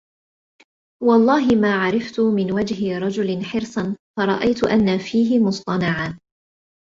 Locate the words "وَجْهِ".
2.51-2.97